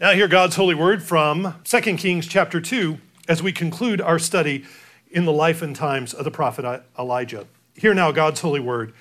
[0.00, 2.98] Now, hear God's holy word from 2 Kings chapter 2
[3.28, 4.64] as we conclude our study
[5.12, 7.46] in the life and times of the prophet Elijah.
[7.76, 8.92] Hear now God's holy word.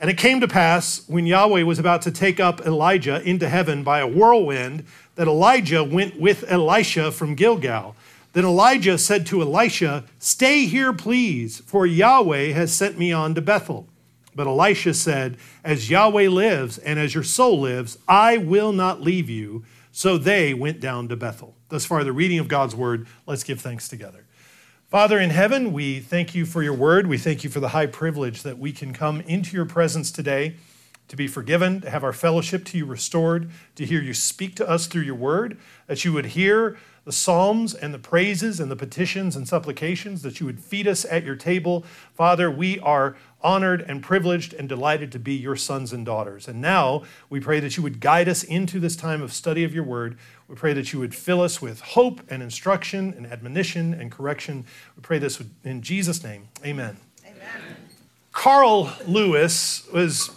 [0.00, 3.84] And it came to pass when Yahweh was about to take up Elijah into heaven
[3.84, 7.94] by a whirlwind that Elijah went with Elisha from Gilgal.
[8.32, 13.40] Then Elijah said to Elisha, Stay here, please, for Yahweh has sent me on to
[13.40, 13.86] Bethel.
[14.34, 19.30] But Elisha said, As Yahweh lives and as your soul lives, I will not leave
[19.30, 19.64] you.
[19.92, 21.56] So they went down to Bethel.
[21.68, 23.06] Thus far, the reading of God's word.
[23.26, 24.26] Let's give thanks together.
[24.88, 27.06] Father in heaven, we thank you for your word.
[27.06, 30.56] We thank you for the high privilege that we can come into your presence today
[31.06, 34.68] to be forgiven, to have our fellowship to you restored, to hear you speak to
[34.68, 36.78] us through your word, that you would hear
[37.10, 41.04] the psalms and the praises and the petitions and supplications, that you would feed us
[41.06, 41.84] at your table.
[42.14, 46.46] Father, we are honored and privileged and delighted to be your sons and daughters.
[46.46, 49.74] And now we pray that you would guide us into this time of study of
[49.74, 50.18] your word.
[50.46, 54.64] We pray that you would fill us with hope and instruction and admonition and correction.
[54.94, 56.46] We pray this in Jesus' name.
[56.64, 56.96] Amen.
[57.26, 57.76] Amen.
[58.30, 60.30] Carl Lewis was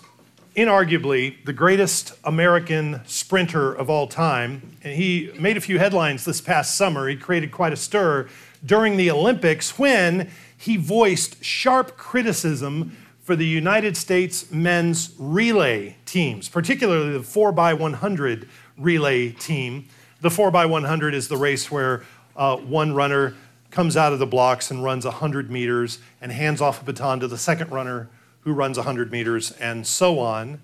[0.56, 4.78] inarguably the greatest American sprinter of all time.
[4.84, 7.08] And he made a few headlines this past summer.
[7.08, 8.28] He created quite a stir
[8.66, 16.50] during the Olympics when he voiced sharp criticism for the United States men's relay teams,
[16.50, 19.88] particularly the 4x100 relay team.
[20.22, 22.04] The 4x100 is the race where
[22.36, 23.36] uh, one runner
[23.72, 27.28] comes out of the blocks and runs 100 meters and hands off a baton to
[27.28, 28.10] the second runner
[28.44, 30.62] who runs 100 meters, and so on.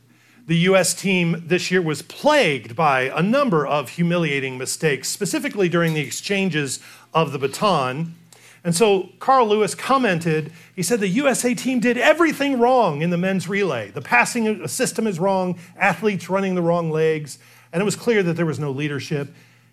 [0.47, 5.93] The US team this year was plagued by a number of humiliating mistakes, specifically during
[5.93, 6.79] the exchanges
[7.13, 8.15] of the baton.
[8.63, 13.17] And so Carl Lewis commented, he said the USA team did everything wrong in the
[13.17, 13.91] men's relay.
[13.91, 17.39] The passing system is wrong, athletes running the wrong legs,
[17.71, 19.29] and it was clear that there was no leadership.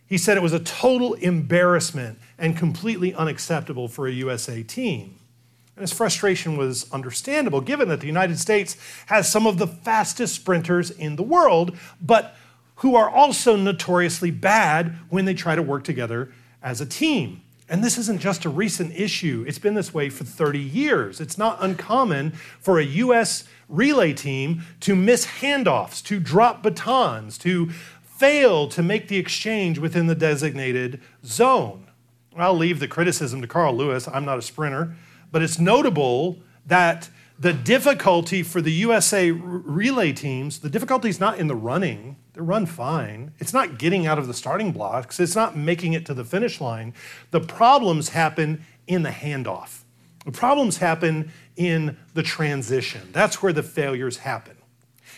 [0.06, 5.15] He said it was a total embarrassment and completely unacceptable for a USA team.
[5.76, 8.76] And his frustration was understandable, given that the United States
[9.06, 12.34] has some of the fastest sprinters in the world, but
[12.76, 16.32] who are also notoriously bad when they try to work together
[16.62, 17.42] as a team.
[17.68, 21.20] And this isn't just a recent issue, it's been this way for 30 years.
[21.20, 23.44] It's not uncommon for a U.S.
[23.68, 27.70] relay team to miss handoffs, to drop batons, to
[28.02, 31.88] fail to make the exchange within the designated zone.
[32.36, 34.06] I'll leave the criticism to Carl Lewis.
[34.06, 34.94] I'm not a sprinter.
[35.36, 41.38] But it's notable that the difficulty for the USA relay teams, the difficulty is not
[41.38, 42.16] in the running.
[42.32, 43.34] They run fine.
[43.38, 45.20] It's not getting out of the starting blocks.
[45.20, 46.94] It's not making it to the finish line.
[47.32, 49.82] The problems happen in the handoff.
[50.24, 53.10] The problems happen in the transition.
[53.12, 54.56] That's where the failures happen.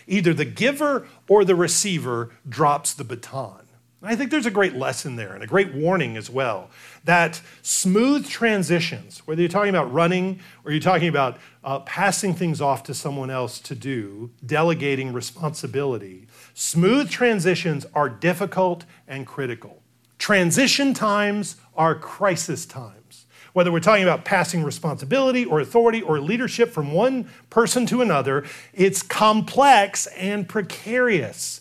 [0.08, 3.67] Either the giver or the receiver drops the baton.
[4.00, 6.70] I think there's a great lesson there and a great warning as well
[7.04, 12.60] that smooth transitions, whether you're talking about running or you're talking about uh, passing things
[12.60, 19.82] off to someone else to do, delegating responsibility, smooth transitions are difficult and critical.
[20.18, 23.26] Transition times are crisis times.
[23.52, 28.44] Whether we're talking about passing responsibility or authority or leadership from one person to another,
[28.72, 31.60] it's complex and precarious.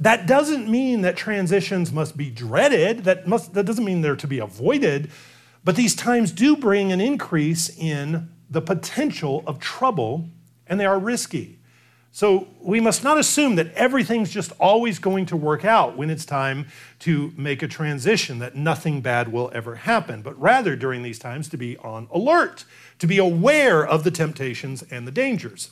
[0.00, 4.26] That doesn't mean that transitions must be dreaded, that, must, that doesn't mean they're to
[4.26, 5.10] be avoided,
[5.62, 10.26] but these times do bring an increase in the potential of trouble,
[10.66, 11.58] and they are risky.
[12.12, 16.24] So we must not assume that everything's just always going to work out when it's
[16.24, 16.66] time
[17.00, 21.48] to make a transition, that nothing bad will ever happen, but rather during these times
[21.50, 22.64] to be on alert,
[22.98, 25.70] to be aware of the temptations and the dangers.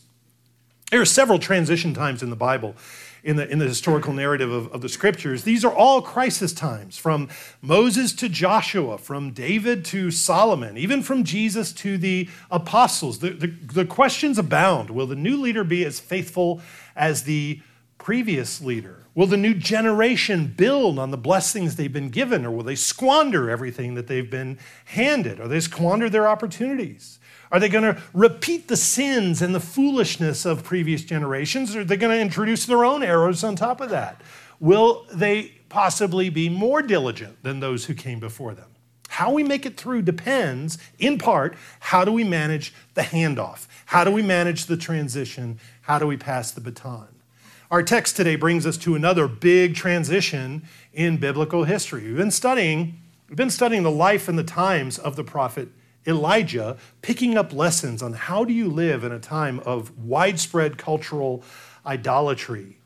[0.90, 2.76] There are several transition times in the Bible
[3.22, 6.98] in the, in the historical narrative of, of the scriptures, these are all crisis times
[6.98, 7.28] from
[7.60, 13.18] Moses to Joshua, from David to Solomon, even from Jesus to the apostles.
[13.18, 14.90] The, the, the questions abound.
[14.90, 16.60] Will the new leader be as faithful
[16.96, 17.60] as the
[17.98, 19.04] previous leader?
[19.14, 23.50] Will the new generation build on the blessings they've been given, or will they squander
[23.50, 25.40] everything that they've been handed?
[25.40, 27.18] Or they squander their opportunities?
[27.50, 31.74] Are they going to repeat the sins and the foolishness of previous generations?
[31.74, 34.20] Or are they going to introduce their own errors on top of that?
[34.60, 38.70] Will they possibly be more diligent than those who came before them?
[39.08, 43.66] How we make it through depends, in part, how do we manage the handoff?
[43.86, 45.58] How do we manage the transition?
[45.82, 47.08] How do we pass the baton?
[47.70, 50.62] Our text today brings us to another big transition
[50.94, 52.06] in biblical history.
[52.06, 52.98] We've been studying,
[53.28, 55.68] we've been studying the life and the times of the prophet
[56.06, 61.44] Elijah picking up lessons on how do you live in a time of widespread cultural
[61.84, 62.78] idolatry.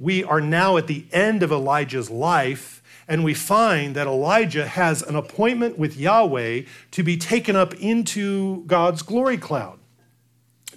[0.00, 5.00] We are now at the end of Elijah's life, and we find that Elijah has
[5.00, 9.78] an appointment with Yahweh to be taken up into God's glory cloud.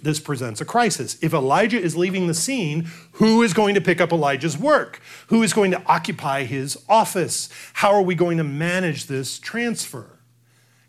[0.02, 1.18] This presents a crisis.
[1.22, 5.00] If Elijah is leaving the scene, who is going to pick up Elijah's work?
[5.28, 7.48] Who is going to occupy his office?
[7.74, 10.18] How are we going to manage this transfer?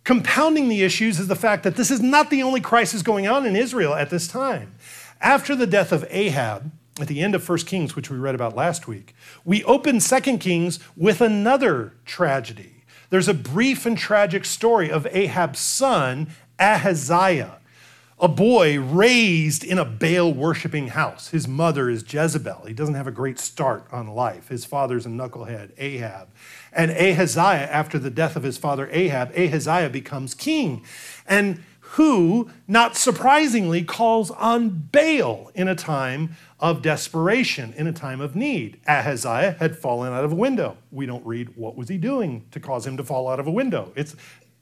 [0.04, 3.46] Compounding the issues is the fact that this is not the only crisis going on
[3.46, 4.76] in Israel at this time.
[5.22, 8.56] After the death of Ahab, at the end of 1 Kings, which we read about
[8.56, 9.14] last week,
[9.46, 12.84] we open 2 Kings with another tragedy.
[13.10, 16.30] There's a brief and tragic story of Ahab's son,
[16.60, 17.60] Ahaziah,
[18.20, 21.30] a boy raised in a Baal worshiping house.
[21.30, 22.66] His mother is Jezebel.
[22.68, 24.50] He doesn't have a great start on life.
[24.50, 26.28] His father's a knucklehead, Ahab.
[26.74, 30.86] And Ahaziah, after the death of his father Ahab, Ahaziah becomes king.
[31.28, 31.64] And
[31.94, 38.36] who, not surprisingly, calls on Baal in a time of desperation, in a time of
[38.36, 38.80] need.
[38.88, 40.78] Ahaziah had fallen out of a window.
[40.92, 43.52] We don't read what was he doing to cause him to fall out of a
[43.52, 43.92] window.
[43.96, 44.16] It's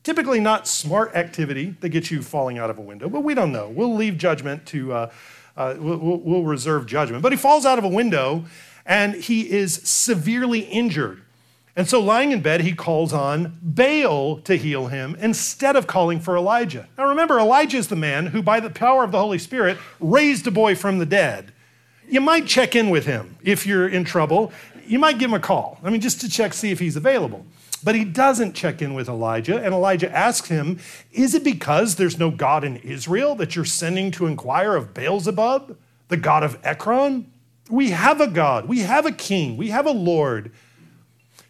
[0.08, 3.52] typically not smart activity that gets you falling out of a window, but we don't
[3.52, 3.68] know.
[3.68, 5.12] We'll leave judgment to, uh,
[5.58, 7.22] uh, we'll, we'll reserve judgment.
[7.22, 8.46] But he falls out of a window
[8.86, 11.24] and he is severely injured.
[11.76, 16.22] And so, lying in bed, he calls on Baal to heal him instead of calling
[16.22, 16.88] for Elijah.
[16.98, 20.48] Now, remember, Elijah is the man who, by the power of the Holy Spirit, raised
[20.48, 21.52] a boy from the dead.
[22.08, 24.54] You might check in with him if you're in trouble.
[24.86, 25.80] You might give him a call.
[25.84, 27.46] I mean, just to check, see if he's available.
[27.88, 30.78] But he doesn't check in with Elijah, and Elijah asks him,
[31.14, 35.78] Is it because there's no God in Israel that you're sending to inquire of Beelzebub,
[36.10, 37.32] the God of Ekron?
[37.70, 40.52] We have a God, we have a king, we have a Lord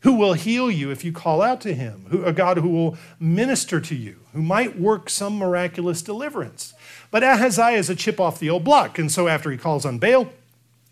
[0.01, 2.97] who will heal you if you call out to him, who, a God who will
[3.19, 6.75] minister to you, who might work some miraculous deliverance.
[7.09, 9.97] But Ahaziah is a chip off the old block, and so after he calls on
[9.97, 10.29] Baal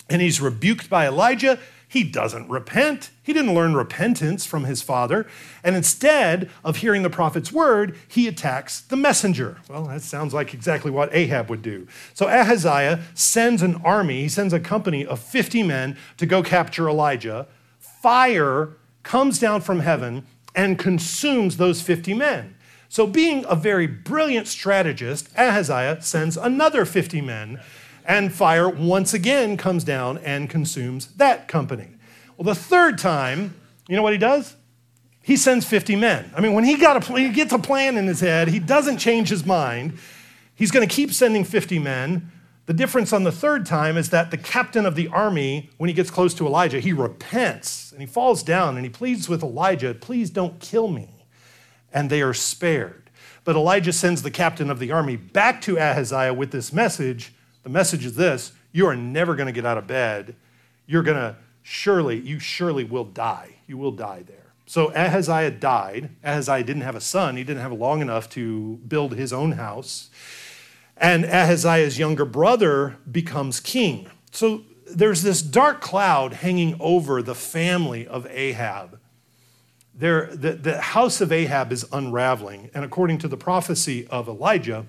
[0.09, 3.11] and he's rebuked by Elijah, he doesn't repent.
[3.21, 5.27] He didn't learn repentance from his father.
[5.63, 9.57] And instead of hearing the prophet's word, he attacks the messenger.
[9.69, 11.87] Well, that sounds like exactly what Ahab would do.
[12.13, 16.89] So Ahaziah sends an army, he sends a company of 50 men to go capture
[16.89, 17.47] Elijah.
[17.79, 22.55] Fire comes down from heaven and consumes those 50 men.
[22.87, 27.59] So, being a very brilliant strategist, Ahaziah sends another 50 men,
[28.07, 31.89] and fire once again comes down and consumes that company.
[32.37, 33.55] Well, the third time,
[33.87, 34.55] you know what he does?
[35.21, 36.31] He sends 50 men.
[36.35, 38.97] I mean, when he, got a, he gets a plan in his head, he doesn't
[38.97, 39.97] change his mind.
[40.53, 42.31] He's going to keep sending 50 men
[42.65, 45.93] the difference on the third time is that the captain of the army, when he
[45.93, 49.93] gets close to Elijah, he repents and he falls down and he pleads with Elijah,
[49.93, 51.09] Please don't kill me.
[51.93, 53.11] And they are spared.
[53.43, 57.34] But Elijah sends the captain of the army back to Ahaziah with this message.
[57.65, 60.37] The message is this You are never going to get out of bed.
[60.87, 63.57] You're going to surely, you surely will die.
[63.67, 64.53] You will die there.
[64.65, 66.11] So Ahaziah died.
[66.23, 70.09] Ahaziah didn't have a son, he didn't have long enough to build his own house
[70.97, 74.07] and Ahaziah's younger brother becomes king.
[74.31, 78.99] So there's this dark cloud hanging over the family of Ahab.
[79.93, 84.85] There, the, the house of Ahab is unraveling, and according to the prophecy of Elijah,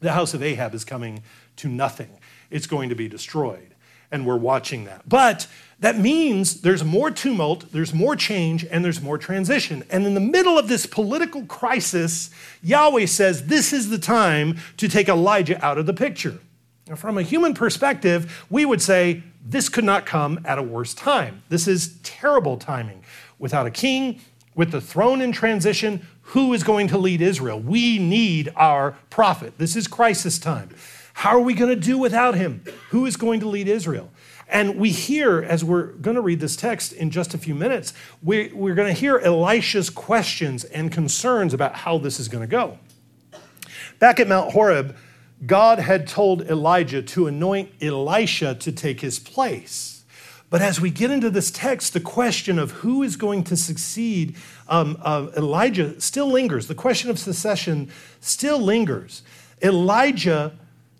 [0.00, 1.22] the house of Ahab is coming
[1.56, 2.10] to nothing.
[2.50, 3.74] It's going to be destroyed,
[4.10, 5.08] and we're watching that.
[5.08, 5.46] But
[5.78, 9.84] that means there's more tumult, there's more change, and there's more transition.
[9.90, 12.30] And in the middle of this political crisis,
[12.62, 16.38] Yahweh says this is the time to take Elijah out of the picture.
[16.88, 20.92] Now, from a human perspective, we would say this could not come at a worse
[20.92, 21.42] time.
[21.48, 23.04] This is terrible timing.
[23.38, 24.20] Without a king,
[24.54, 27.58] with the throne in transition, who is going to lead Israel?
[27.58, 29.54] We need our prophet.
[29.58, 30.70] This is crisis time.
[31.12, 32.62] How are we going to do without him?
[32.90, 34.10] Who is going to lead Israel?
[34.48, 37.92] And we hear, as we're going to read this text in just a few minutes,
[38.22, 42.50] we, we're going to hear Elisha's questions and concerns about how this is going to
[42.50, 42.78] go.
[43.98, 44.96] Back at Mount Horeb,
[45.44, 49.89] God had told Elijah to anoint Elisha to take his place.
[50.50, 54.34] But as we get into this text, the question of who is going to succeed
[54.68, 56.66] um, uh, Elijah still lingers.
[56.66, 57.90] The question of succession
[58.20, 59.22] still lingers.
[59.62, 60.52] Elijah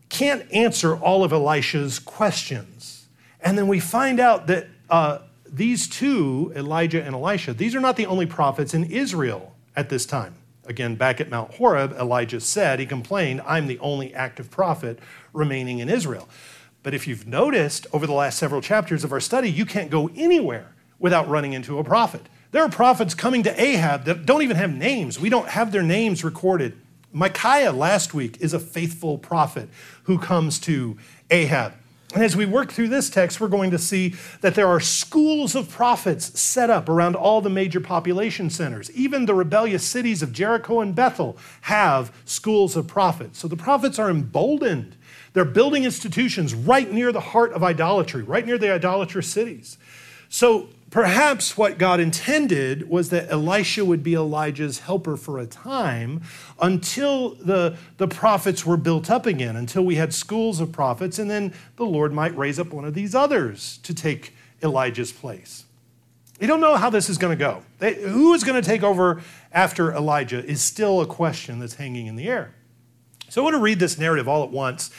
[0.08, 3.06] can't answer all of Elisha's questions.
[3.40, 7.96] And then we find out that uh, these two, Elijah and Elisha, these are not
[7.96, 10.34] the only prophets in Israel at this time.
[10.66, 15.00] Again, back at Mount Horeb, Elijah said, he complained, I'm the only active prophet
[15.32, 16.28] remaining in Israel.
[16.82, 20.10] But if you've noticed over the last several chapters of our study, you can't go
[20.16, 22.28] anywhere without running into a prophet.
[22.52, 25.20] There are prophets coming to Ahab that don't even have names.
[25.20, 26.76] We don't have their names recorded.
[27.12, 29.68] Micaiah last week is a faithful prophet
[30.04, 30.96] who comes to
[31.30, 31.74] Ahab
[32.12, 35.54] And as we work through this text, we're going to see that there are schools
[35.54, 38.90] of prophets set up around all the major population centers.
[38.92, 43.38] Even the rebellious cities of Jericho and Bethel have schools of prophets.
[43.38, 44.96] So the prophets are emboldened.
[45.32, 49.78] They're building institutions right near the heart of idolatry, right near the idolatrous cities.
[50.28, 56.22] So Perhaps what God intended was that Elisha would be Elijah's helper for a time
[56.60, 61.30] until the, the prophets were built up again, until we had schools of prophets, and
[61.30, 64.34] then the Lord might raise up one of these others to take
[64.64, 65.64] Elijah's place.
[66.40, 67.62] We don't know how this is going to go.
[67.78, 69.22] They, who is going to take over
[69.52, 72.52] after Elijah is still a question that's hanging in the air.
[73.28, 74.90] So I want to read this narrative all at once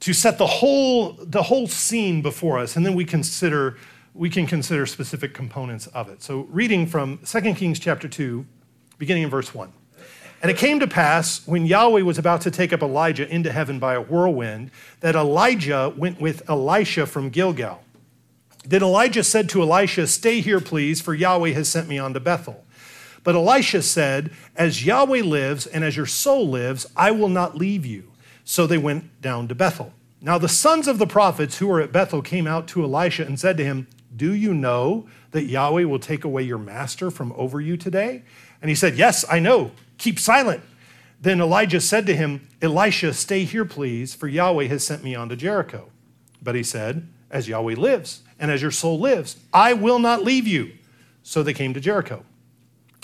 [0.00, 3.76] to set the whole, the whole scene before us, and then we consider
[4.14, 6.22] we can consider specific components of it.
[6.22, 8.44] So, reading from 2 Kings chapter 2,
[8.98, 9.72] beginning in verse 1.
[10.42, 13.78] And it came to pass when Yahweh was about to take up Elijah into heaven
[13.78, 17.82] by a whirlwind that Elijah went with Elisha from Gilgal.
[18.64, 22.20] Then Elijah said to Elisha, Stay here, please, for Yahweh has sent me on to
[22.20, 22.64] Bethel.
[23.22, 27.84] But Elisha said, As Yahweh lives and as your soul lives, I will not leave
[27.84, 28.10] you.
[28.44, 29.92] So they went down to Bethel.
[30.20, 33.38] Now the sons of the prophets who were at Bethel came out to Elisha and
[33.38, 37.60] said to him, do you know that Yahweh will take away your master from over
[37.60, 38.22] you today?
[38.60, 39.70] And he said, Yes, I know.
[39.98, 40.62] Keep silent.
[41.20, 45.28] Then Elijah said to him, Elisha, stay here, please, for Yahweh has sent me on
[45.28, 45.90] to Jericho.
[46.42, 50.46] But he said, As Yahweh lives, and as your soul lives, I will not leave
[50.46, 50.72] you.
[51.22, 52.24] So they came to Jericho.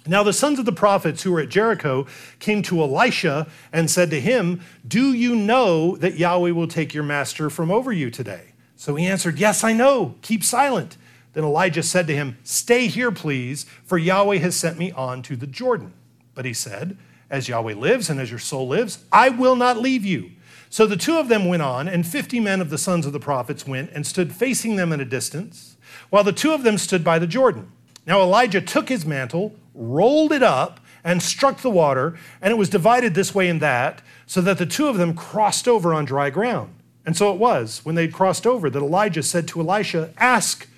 [0.06, 2.06] Now the sons of the prophets who were at Jericho
[2.38, 7.04] came to Elisha and said to him, Do you know that Yahweh will take your
[7.04, 8.52] master from over you today?
[8.76, 10.14] So he answered, Yes, I know.
[10.22, 10.96] Keep silent.
[11.32, 15.36] Then Elijah said to him, Stay here, please, for Yahweh has sent me on to
[15.36, 15.92] the Jordan.
[16.34, 16.96] But he said,
[17.28, 20.30] As Yahweh lives and as your soul lives, I will not leave you.
[20.68, 23.20] So the two of them went on, and fifty men of the sons of the
[23.20, 25.76] prophets went and stood facing them at a distance,
[26.10, 27.70] while the two of them stood by the Jordan.
[28.06, 32.68] Now Elijah took his mantle, rolled it up, and struck the water, and it was
[32.68, 36.30] divided this way and that, so that the two of them crossed over on dry
[36.30, 36.74] ground.
[37.06, 40.68] And so it was, when they'd crossed over, that Elijah said to Elisha, Ask,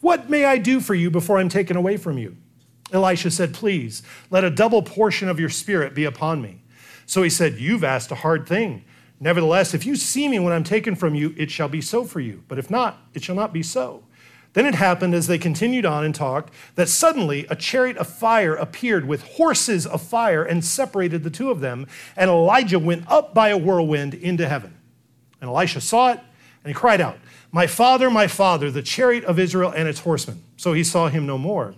[0.00, 2.36] what may I do for you before I'm taken away from you?
[2.92, 6.60] Elisha said, Please, let a double portion of your spirit be upon me.
[7.06, 8.84] So he said, You've asked a hard thing.
[9.20, 12.20] Nevertheless, if you see me when I'm taken from you, it shall be so for
[12.20, 12.42] you.
[12.48, 14.02] But if not, it shall not be so.
[14.58, 18.56] Then it happened as they continued on and talked that suddenly a chariot of fire
[18.56, 21.86] appeared with horses of fire and separated the two of them.
[22.16, 24.76] And Elijah went up by a whirlwind into heaven.
[25.40, 27.18] And Elisha saw it, and he cried out,
[27.52, 30.42] My father, my father, the chariot of Israel and its horsemen.
[30.56, 31.76] So he saw him no more.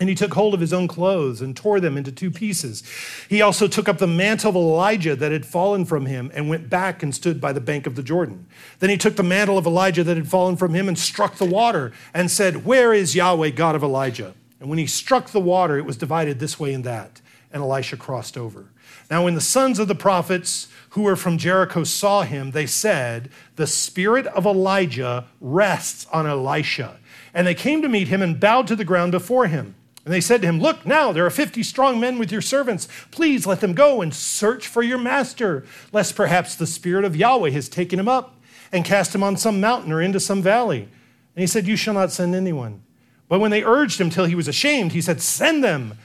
[0.00, 2.84] And he took hold of his own clothes and tore them into two pieces.
[3.28, 6.70] He also took up the mantle of Elijah that had fallen from him and went
[6.70, 8.46] back and stood by the bank of the Jordan.
[8.78, 11.44] Then he took the mantle of Elijah that had fallen from him and struck the
[11.44, 14.34] water and said, Where is Yahweh, God of Elijah?
[14.60, 17.20] And when he struck the water, it was divided this way and that.
[17.52, 18.66] And Elisha crossed over.
[19.10, 23.30] Now, when the sons of the prophets who were from Jericho saw him, they said,
[23.56, 26.98] The spirit of Elijah rests on Elisha.
[27.32, 29.74] And they came to meet him and bowed to the ground before him.
[30.08, 32.88] And they said to him, Look, now there are 50 strong men with your servants.
[33.10, 37.50] Please let them go and search for your master, lest perhaps the spirit of Yahweh
[37.50, 38.34] has taken him up
[38.72, 40.80] and cast him on some mountain or into some valley.
[40.80, 42.82] And he said, You shall not send anyone.
[43.28, 45.98] But when they urged him till he was ashamed, he said, Send them.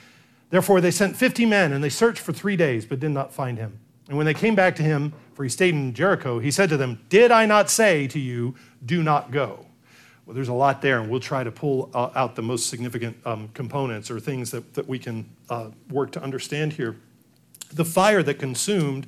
[0.50, 3.58] Therefore they sent 50 men, and they searched for three days, but did not find
[3.58, 3.80] him.
[4.10, 6.76] And when they came back to him, for he stayed in Jericho, he said to
[6.76, 8.56] them, Did I not say to you,
[8.86, 9.68] do not go?
[10.26, 13.18] Well, there's a lot there, and we'll try to pull uh, out the most significant
[13.26, 16.96] um, components or things that, that we can uh, work to understand here.
[17.74, 19.06] The fire that consumed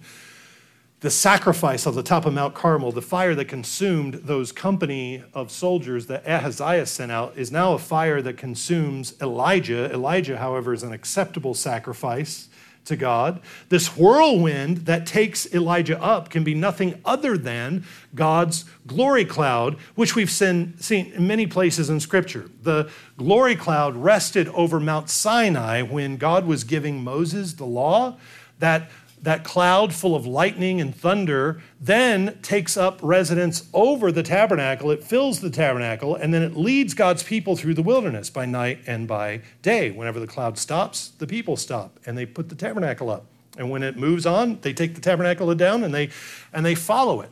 [1.00, 5.52] the sacrifice on the top of Mount Carmel, the fire that consumed those company of
[5.52, 9.92] soldiers that Ahaziah sent out, is now a fire that consumes Elijah.
[9.94, 12.50] Elijah, however, is an acceptable sacrifice
[12.86, 13.42] to God.
[13.70, 20.16] This whirlwind that takes Elijah up can be nothing other than God's glory cloud, which
[20.16, 22.50] we've seen, seen in many places in Scripture.
[22.64, 28.18] The glory cloud rested over Mount Sinai when God was giving Moses the law.
[28.60, 28.90] That
[29.26, 34.92] that cloud full of lightning and thunder then takes up residence over the tabernacle.
[34.92, 38.80] It fills the tabernacle, and then it leads God's people through the wilderness by night
[38.86, 39.90] and by day.
[39.90, 43.26] Whenever the cloud stops, the people stop, and they put the tabernacle up.
[43.58, 46.10] And when it moves on, they take the tabernacle down and they,
[46.54, 47.32] and they follow it.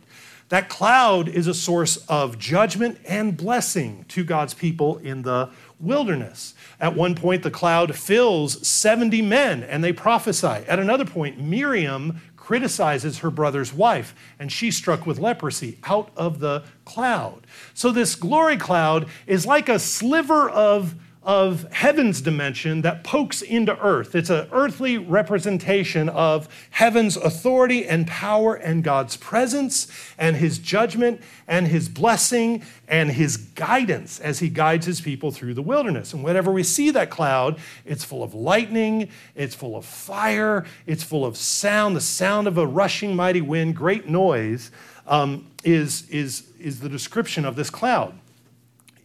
[0.50, 5.50] That cloud is a source of judgment and blessing to God's people in the
[5.84, 6.54] wilderness.
[6.80, 10.48] At one point, the cloud fills 70 men and they prophesy.
[10.48, 16.40] At another point, Miriam criticizes her brother's wife, and she's struck with leprosy out of
[16.40, 17.48] the cloud.
[17.74, 20.94] So, this glory cloud is like a sliver of
[21.26, 24.14] of heaven's dimension that pokes into earth.
[24.14, 29.88] It's an earthly representation of heaven's authority and power and God's presence
[30.18, 35.54] and his judgment and his blessing and his guidance as he guides his people through
[35.54, 36.14] the wilderness.
[36.14, 41.04] And whenever we see that cloud, it's full of lightning, it's full of fire, it's
[41.04, 44.72] full of sound, the sound of a rushing mighty wind, great noise
[45.08, 48.14] um, is, is, is the description of this cloud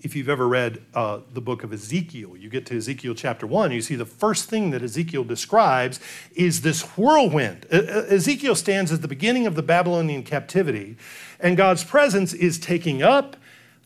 [0.03, 3.73] if you've ever read uh, the book of Ezekiel, you get to Ezekiel chapter one,
[3.73, 6.01] you see the first thing that Ezekiel describes
[6.35, 7.67] is this whirlwind.
[7.71, 10.97] Ezekiel stands at the beginning of the Babylonian captivity,
[11.41, 13.37] and God's presence is taking up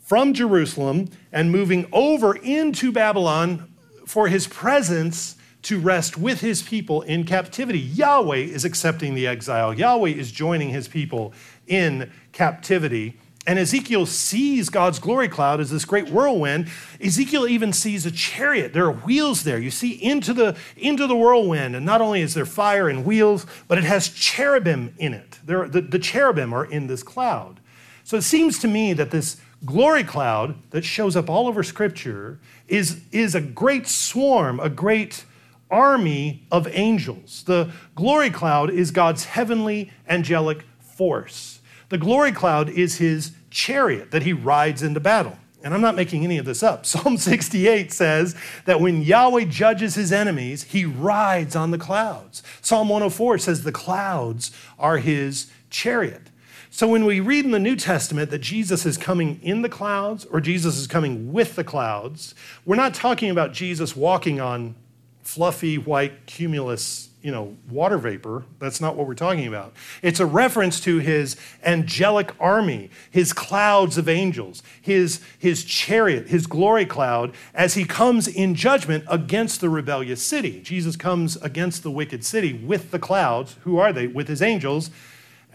[0.03, 3.73] from Jerusalem and moving over into Babylon
[4.07, 7.79] for his presence to rest with his people in captivity.
[7.79, 11.33] Yahweh is accepting the exile, Yahweh is joining his people
[11.67, 13.17] in captivity.
[13.45, 16.71] And Ezekiel sees God's glory cloud as this great whirlwind.
[17.01, 18.73] Ezekiel even sees a chariot.
[18.73, 19.59] There are wheels there.
[19.59, 21.75] You see into the, into the whirlwind.
[21.75, 25.41] And not only is there fire and wheels, but it has cherubim in it.
[25.45, 27.59] There, the, the cherubim are in this cloud.
[28.05, 32.39] So it seems to me that this glory cloud that shows up all over Scripture
[32.69, 35.25] is, is a great swarm, a great
[35.69, 37.43] army of angels.
[37.45, 41.52] The glory cloud is God's heavenly angelic force.
[41.93, 45.37] The glory cloud is his chariot that he rides into battle.
[45.63, 46.87] And I'm not making any of this up.
[46.87, 48.35] Psalm 68 says
[48.65, 52.43] that when Yahweh judges his enemies, he rides on the clouds.
[52.63, 56.31] Psalm 104 says the clouds are his chariot.
[56.71, 60.25] So when we read in the New Testament that Jesus is coming in the clouds
[60.25, 62.35] or Jesus is coming with the clouds,
[62.65, 64.77] we're not talking about Jesus walking on
[65.21, 68.45] fluffy white cumulus you know, water vapor.
[68.59, 69.73] That's not what we're talking about.
[70.03, 76.47] It's a reference to his angelic army, his clouds of angels, his, his chariot, his
[76.47, 80.61] glory cloud, as he comes in judgment against the rebellious city.
[80.63, 83.57] Jesus comes against the wicked city with the clouds.
[83.63, 84.07] Who are they?
[84.07, 84.91] With his angels.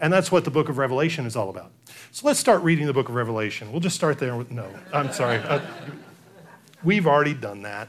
[0.00, 1.72] And that's what the book of Revelation is all about.
[2.12, 3.70] So let's start reading the book of Revelation.
[3.70, 5.38] We'll just start there with, no, I'm sorry.
[5.38, 5.60] Uh,
[6.82, 7.88] we've already done that.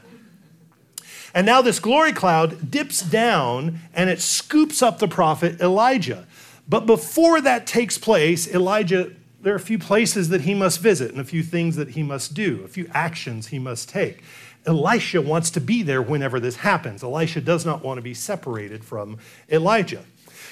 [1.34, 6.26] And now this glory cloud dips down and it scoops up the prophet Elijah.
[6.68, 11.10] But before that takes place, Elijah, there are a few places that he must visit
[11.10, 14.22] and a few things that he must do, a few actions he must take.
[14.66, 17.02] Elisha wants to be there whenever this happens.
[17.02, 19.18] Elisha does not want to be separated from
[19.50, 20.04] Elijah.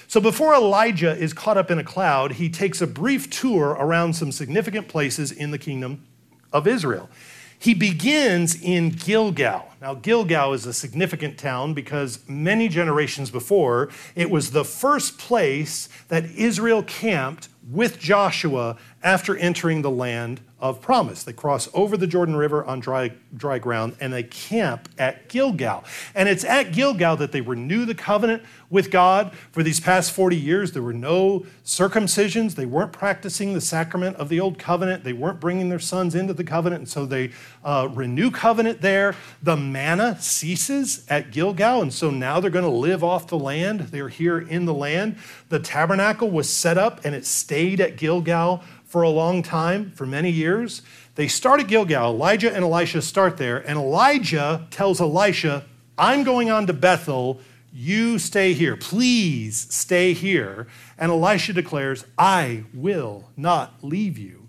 [0.06, 4.14] So before Elijah is caught up in a cloud, he takes a brief tour around
[4.14, 6.06] some significant places in the kingdom
[6.52, 7.10] of Israel.
[7.58, 9.68] He begins in Gilgal.
[9.80, 15.88] Now, Gilgal is a significant town because many generations before, it was the first place
[16.08, 21.22] that Israel camped with Joshua after entering the land of promise.
[21.22, 25.84] They cross over the Jordan River on dry, dry ground and they camp at Gilgal.
[26.16, 29.32] And it's at Gilgal that they renew the covenant with God.
[29.52, 32.56] For these past 40 years, there were no circumcisions.
[32.56, 35.04] They weren't practicing the sacrament of the old covenant.
[35.04, 36.80] They weren't bringing their sons into the covenant.
[36.80, 37.30] And so they
[37.64, 39.14] uh, renew covenant there.
[39.40, 41.82] The manna ceases at Gilgal.
[41.82, 43.80] And so now they're going to live off the land.
[43.80, 45.18] They're here in the land.
[45.50, 50.06] The tabernacle was set up and it stayed at Gilgal for a long time, for
[50.06, 50.82] many years.
[51.14, 52.14] They start at Gilgal.
[52.14, 55.64] Elijah and Elisha start there, and Elijah tells Elisha,
[55.98, 57.40] I'm going on to Bethel.
[57.70, 58.76] You stay here.
[58.76, 60.66] Please stay here.
[60.96, 64.48] And Elisha declares, I will not leave you.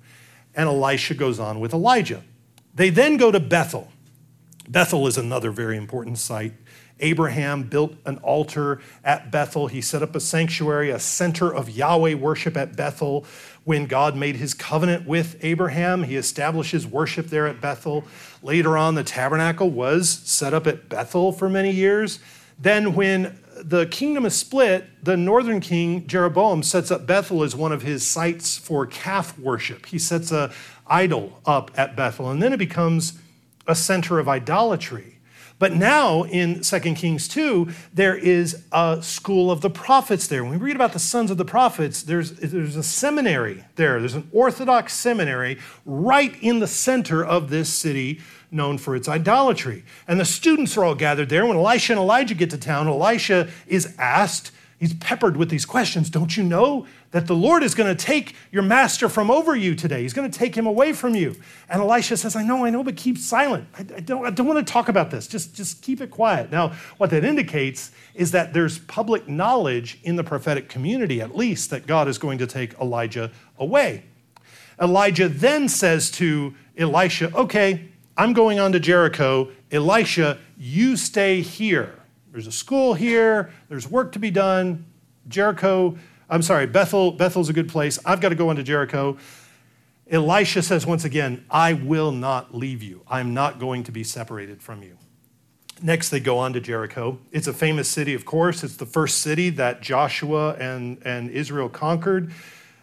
[0.56, 2.23] And Elisha goes on with Elijah.
[2.73, 3.91] They then go to Bethel.
[4.69, 6.54] Bethel is another very important site.
[6.99, 9.67] Abraham built an altar at Bethel.
[9.67, 13.25] He set up a sanctuary, a center of Yahweh worship at Bethel.
[13.69, 18.03] When God made his covenant with Abraham, he establishes worship there at Bethel.
[18.41, 22.17] Later on, the tabernacle was set up at Bethel for many years.
[22.58, 27.71] Then, when the kingdom is split, the northern king, Jeroboam, sets up Bethel as one
[27.71, 29.86] of his sites for calf worship.
[29.86, 30.51] He sets a
[30.88, 33.19] idol up at Bethel, and then it becomes
[33.67, 35.18] a center of idolatry.
[35.60, 40.43] But now in 2 Kings 2, there is a school of the prophets there.
[40.43, 44.00] When we read about the sons of the prophets, there's, there's a seminary there.
[44.00, 49.84] There's an Orthodox seminary right in the center of this city known for its idolatry.
[50.08, 51.45] And the students are all gathered there.
[51.45, 56.10] When Elisha and Elijah get to town, Elisha is asked, he's peppered with these questions.
[56.10, 59.74] Don't you know that the Lord is going to take your master from over you
[59.74, 60.04] today.
[60.04, 61.36] He's going to take him away from you.
[61.67, 63.67] And Elisha says, I know, I know, but keep silent.
[63.74, 65.28] I, I, don't, I don't want to talk about this.
[65.28, 66.52] Just, just keep it quiet.
[66.52, 71.72] Now, what that indicates is that there's public knowledge in the prophetic community, at least,
[71.72, 74.04] that God is going to take Elijah away.
[74.80, 79.50] Elijah then says to Elisha, Okay, I'm going on to Jericho.
[79.72, 81.95] Elisha, you stay here.
[82.32, 84.86] There's a school here, there's work to be done.
[85.28, 85.98] Jericho,
[86.29, 87.97] I'm sorry, Bethel, Bethel's a good place.
[88.05, 89.17] I've got to go into Jericho.
[90.09, 93.01] Elisha says once again, I will not leave you.
[93.07, 94.97] I'm not going to be separated from you.
[95.81, 97.19] Next, they go on to Jericho.
[97.31, 98.63] It's a famous city, of course.
[98.63, 102.31] It's the first city that Joshua and, and Israel conquered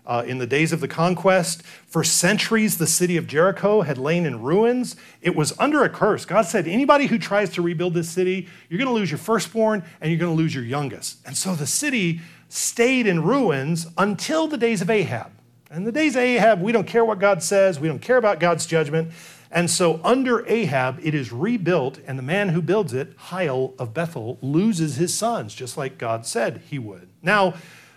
[0.07, 1.63] uh, in the days of the conquest.
[1.87, 4.97] For centuries, the city of Jericho had lain in ruins.
[5.21, 6.25] It was under a curse.
[6.25, 9.85] God said, anybody who tries to rebuild this city, you're going to lose your firstborn
[10.01, 11.19] and you're going to lose your youngest.
[11.27, 15.33] And so the city stayed in ruins until the days of Ahab.
[15.71, 18.41] And the days of Ahab, we don't care what God says, we don't care about
[18.41, 19.13] God's judgment.
[19.51, 23.95] And so under Ahab, it is rebuilt, and the man who builds it, Hiel of
[23.95, 27.09] Bethel, loses his sons, just like God said he would.
[27.23, 27.55] Now,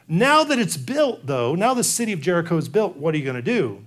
[0.07, 3.23] now that it's built, though, now the city of Jericho is built, what are you
[3.23, 3.83] going to do?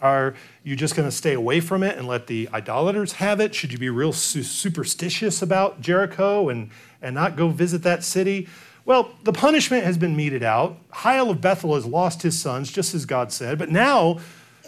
[0.00, 3.54] Are you just going to stay away from it and let the idolaters have it?
[3.54, 8.48] Should you be real su- superstitious about Jericho and, and not go visit that city?
[8.86, 10.76] Well, the punishment has been meted out.
[10.92, 14.18] Hiel of Bethel has lost his sons, just as God said, but now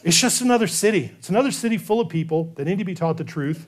[0.02, 1.12] it's just another city.
[1.18, 3.66] It's another city full of people that need to be taught the truth.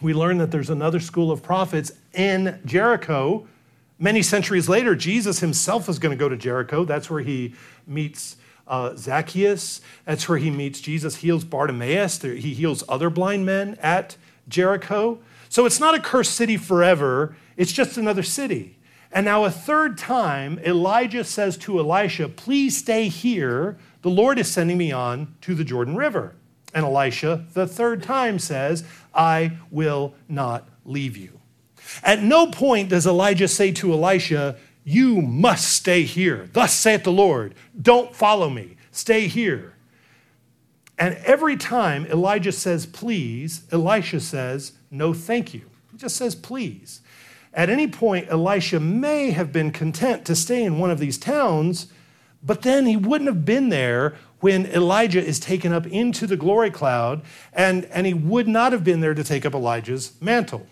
[0.00, 3.46] We learn that there's another school of prophets in Jericho.
[3.98, 6.84] Many centuries later, Jesus himself is going to go to Jericho.
[6.84, 7.54] That's where he
[7.86, 9.82] meets uh, Zacchaeus.
[10.06, 12.22] That's where he meets Jesus, heals Bartimaeus.
[12.22, 14.16] He heals other blind men at
[14.48, 15.18] Jericho.
[15.48, 18.77] So it's not a cursed city forever, it's just another city.
[19.10, 23.78] And now, a third time, Elijah says to Elisha, Please stay here.
[24.02, 26.34] The Lord is sending me on to the Jordan River.
[26.74, 31.40] And Elisha, the third time, says, I will not leave you.
[32.02, 36.48] At no point does Elijah say to Elisha, You must stay here.
[36.52, 39.74] Thus saith the Lord, Don't follow me, stay here.
[40.98, 45.62] And every time Elijah says, Please, Elisha says, No, thank you.
[45.90, 47.00] He just says, Please.
[47.58, 51.88] At any point, Elisha may have been content to stay in one of these towns,
[52.40, 56.70] but then he wouldn't have been there when Elijah is taken up into the glory
[56.70, 60.68] cloud, and, and he would not have been there to take up Elijah's mantle.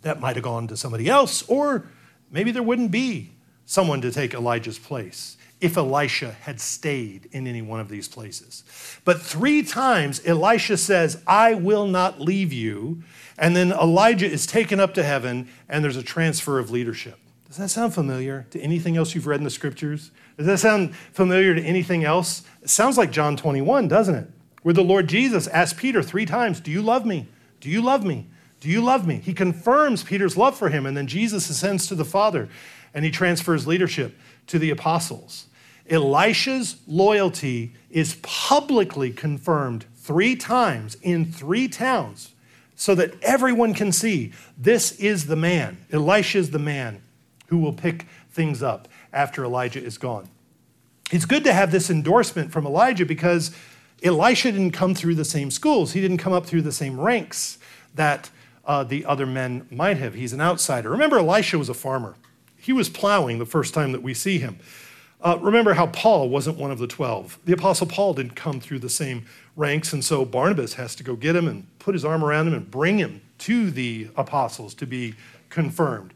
[0.00, 1.86] That might have gone to somebody else, or
[2.30, 3.32] maybe there wouldn't be
[3.66, 8.62] someone to take Elijah's place if Elisha had stayed in any one of these places.
[9.04, 13.02] But three times Elisha says, I will not leave you.
[13.36, 17.18] And then Elijah is taken up to heaven, and there's a transfer of leadership.
[17.46, 20.10] Does that sound familiar to anything else you've read in the scriptures?
[20.36, 22.42] Does that sound familiar to anything else?
[22.62, 24.30] It sounds like John 21, doesn't it?
[24.62, 27.26] Where the Lord Jesus asked Peter three times, Do you love me?
[27.60, 28.26] Do you love me?
[28.60, 29.16] Do you love me?
[29.16, 32.48] He confirms Peter's love for him, and then Jesus ascends to the Father
[32.94, 34.16] and he transfers leadership
[34.48, 35.46] to the apostles.
[35.88, 42.32] Elisha's loyalty is publicly confirmed three times in three towns
[42.74, 45.78] so that everyone can see this is the man.
[45.90, 47.02] Elisha is the man
[47.46, 50.28] who will pick things up after Elijah is gone.
[51.10, 53.50] It's good to have this endorsement from Elijah because
[54.02, 57.58] Elisha didn't come through the same schools, he didn't come up through the same ranks
[57.94, 58.30] that
[58.64, 60.14] uh, the other men might have.
[60.14, 60.90] He's an outsider.
[60.90, 62.14] Remember, Elisha was a farmer,
[62.68, 64.58] he was plowing the first time that we see him.
[65.22, 67.38] Uh, remember how Paul wasn't one of the 12.
[67.46, 69.24] The Apostle Paul didn't come through the same
[69.56, 72.52] ranks, and so Barnabas has to go get him and put his arm around him
[72.52, 75.14] and bring him to the apostles to be
[75.48, 76.12] confirmed.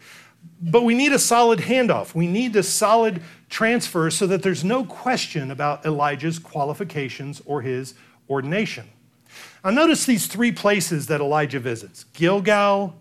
[0.61, 2.15] But we need a solid handoff.
[2.15, 7.95] We need a solid transfer so that there's no question about Elijah's qualifications or his
[8.29, 8.91] ordination.
[9.65, 12.95] Now, notice these three places that Elijah visits Gilgal,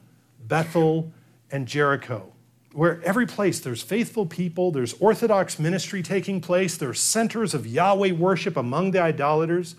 [0.47, 1.11] Bethel,
[1.51, 2.31] and Jericho
[2.73, 8.11] where every place there's faithful people, there's Orthodox ministry taking place, there's centers of Yahweh
[8.11, 9.75] worship among the idolaters.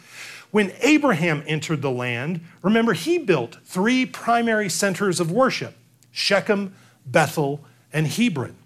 [0.50, 5.74] When Abraham entered the land, remember, he built three primary centers of worship
[6.11, 6.74] Shechem,
[7.07, 8.57] Bethel, and Hebron.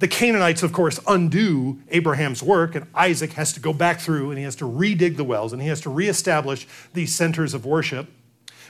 [0.00, 4.38] The Canaanites, of course, undo Abraham's work, and Isaac has to go back through and
[4.38, 8.08] he has to redig the wells and he has to reestablish these centers of worship.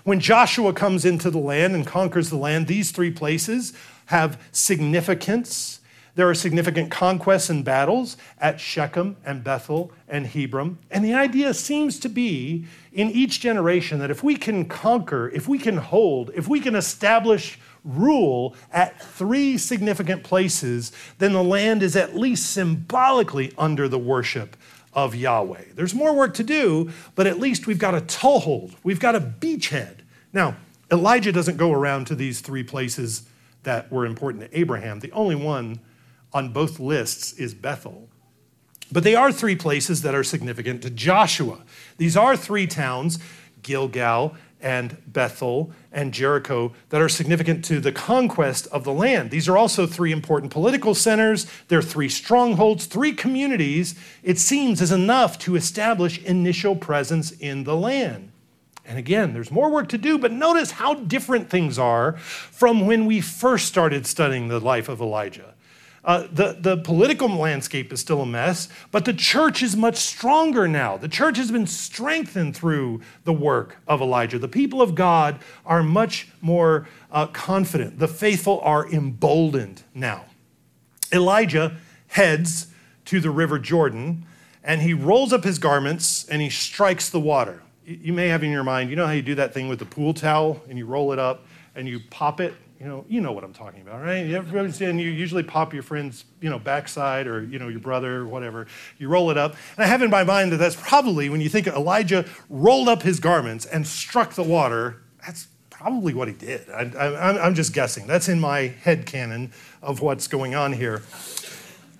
[0.03, 3.73] When Joshua comes into the land and conquers the land, these three places
[4.11, 5.81] have significance.
[6.17, 10.79] There are significant conquests and battles at Shechem and Bethel and Hebron.
[10.91, 15.47] And the idea seems to be in each generation that if we can conquer, if
[15.47, 21.81] we can hold, if we can establish rule at three significant places, then the land
[21.85, 24.57] is at least symbolically under the worship
[24.93, 25.67] of Yahweh.
[25.77, 29.21] There's more work to do, but at least we've got a toehold, we've got a
[29.21, 29.99] beachhead.
[30.33, 30.57] Now,
[30.91, 33.23] Elijah doesn't go around to these three places
[33.63, 35.01] that were important to Abraham.
[35.01, 35.81] The only one
[36.33, 38.09] on both lists is Bethel.
[38.93, 41.61] But they are three places that are significant to Joshua.
[41.97, 43.19] These are three towns,
[43.63, 49.31] Gilgal and Bethel and Jericho, that are significant to the conquest of the land.
[49.31, 51.47] These are also three important political centers.
[51.69, 57.77] They're three strongholds, three communities, it seems, is enough to establish initial presence in the
[57.77, 58.33] land.
[58.85, 63.07] And again, there's more work to do, but notice how different things are from when
[63.07, 65.55] we first started studying the life of Elijah.
[66.03, 70.67] Uh, the, the political landscape is still a mess, but the church is much stronger
[70.67, 70.97] now.
[70.97, 74.39] The church has been strengthened through the work of Elijah.
[74.39, 77.99] The people of God are much more uh, confident.
[77.99, 80.25] The faithful are emboldened now.
[81.13, 81.77] Elijah
[82.09, 82.69] heads
[83.05, 84.25] to the river Jordan
[84.63, 87.63] and he rolls up his garments and he strikes the water.
[87.91, 89.85] You may have in your mind, you know how you do that thing with the
[89.85, 93.33] pool towel and you roll it up and you pop it you know, you know
[93.33, 94.31] what I'm talking about, right?
[94.31, 98.17] Everybody's and you usually pop your friend's, you know, backside or, you know, your brother
[98.17, 98.69] or whatever.
[98.97, 99.55] You roll it up.
[99.77, 103.03] And I have in my mind that that's probably, when you think Elijah rolled up
[103.03, 106.71] his garments and struck the water, that's probably what he did.
[106.71, 108.07] I, am just guessing.
[108.07, 111.03] That's in my head canon of what's going on here.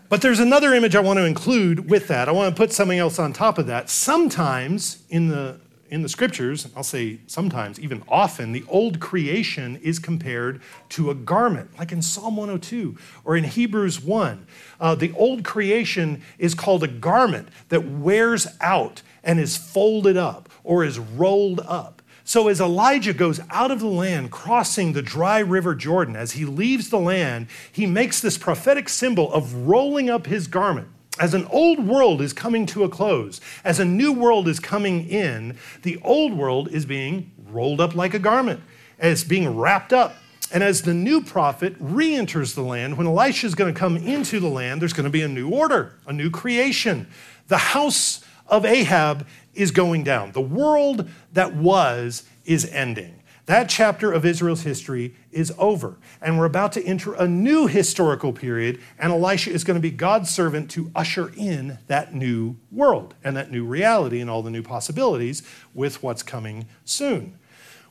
[0.09, 2.27] But there's another image I want to include with that.
[2.27, 3.91] I want to put something else on top of that.
[3.91, 9.99] Sometimes in the in the scriptures, I'll say sometimes, even often, the old creation is
[9.99, 14.47] compared to a garment, like in Psalm 102 or in Hebrews 1.
[14.81, 20.49] Uh, the old creation is called a garment that wears out and is folded up
[20.63, 22.03] or is rolled up.
[22.23, 26.45] So, as Elijah goes out of the land, crossing the dry river Jordan, as he
[26.45, 30.87] leaves the land, he makes this prophetic symbol of rolling up his garment
[31.21, 35.07] as an old world is coming to a close, as a new world is coming
[35.07, 38.61] in, the old world is being rolled up like a garment,
[38.99, 40.17] it's being wrapped up.
[40.53, 43.97] And as the new prophet re enters the land, when Elisha is going to come
[43.97, 47.07] into the land, there's going to be a new order, a new creation.
[47.47, 50.33] The house of Ahab is going down.
[50.33, 53.23] The world that was is ending.
[53.47, 58.33] That chapter of Israel's history is over, and we're about to enter a new historical
[58.33, 63.15] period, and Elisha is going to be God's servant to usher in that new world
[63.23, 65.43] and that new reality and all the new possibilities
[65.75, 67.39] with what's coming soon.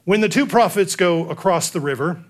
[0.06, 2.24] When the two prophets go across the river,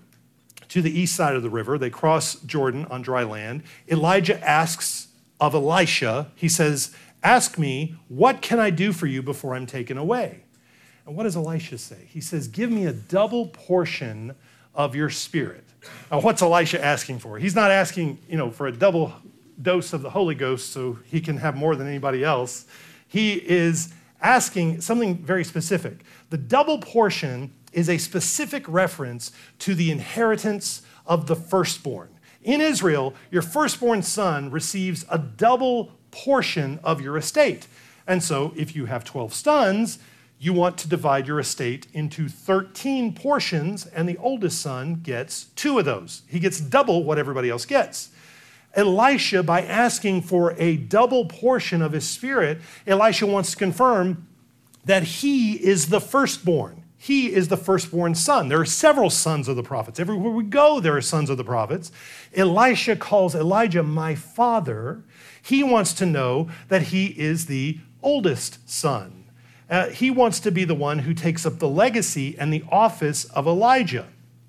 [0.70, 3.64] to the east side of the river, they cross Jordan on dry land.
[3.88, 5.08] Elijah asks
[5.40, 9.98] of Elisha, he says, Ask me, what can I do for you before I'm taken
[9.98, 10.44] away?
[11.04, 12.06] And what does Elisha say?
[12.08, 14.36] He says, Give me a double portion
[14.74, 15.64] of your spirit.
[16.10, 17.38] Now, what's Elisha asking for?
[17.38, 19.12] He's not asking, you know, for a double
[19.60, 22.66] dose of the Holy Ghost so he can have more than anybody else.
[23.06, 25.98] He is asking something very specific.
[26.30, 32.08] The double portion is a specific reference to the inheritance of the firstborn.
[32.42, 37.66] In Israel, your firstborn son receives a double portion of your estate.
[38.06, 39.98] And so, if you have 12 sons,
[40.42, 45.78] you want to divide your estate into 13 portions, and the oldest son gets two
[45.78, 46.22] of those.
[46.28, 48.08] He gets double what everybody else gets.
[48.74, 54.26] Elisha, by asking for a double portion of his spirit, Elisha wants to confirm
[54.86, 56.84] that he is the firstborn.
[56.96, 58.48] He is the firstborn son.
[58.48, 60.00] There are several sons of the prophets.
[60.00, 61.92] Everywhere we go, there are sons of the prophets.
[62.34, 65.02] Elisha calls Elijah my father.
[65.42, 69.19] He wants to know that he is the oldest son.
[69.70, 73.24] Uh, he wants to be the one who takes up the legacy and the office
[73.26, 74.08] of Elijah.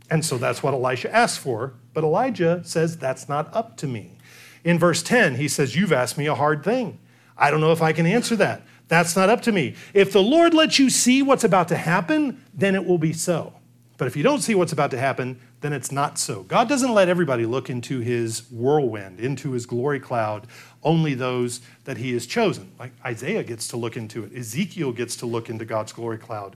[0.10, 1.74] And so that's what Elisha asks for.
[1.94, 4.18] But Elijah says, That's not up to me.
[4.64, 7.00] In verse 10, he says, You've asked me a hard thing.
[7.38, 8.64] I don't know if I can answer that.
[8.88, 9.76] That's not up to me.
[9.94, 13.54] If the Lord lets you see what's about to happen, then it will be so.
[13.98, 16.44] But if you don't see what's about to happen, then it's not so.
[16.44, 20.48] God doesn't let everybody look into his whirlwind, into his glory cloud,
[20.84, 22.72] only those that he has chosen.
[22.80, 26.56] Like Isaiah gets to look into it, Ezekiel gets to look into God's glory cloud,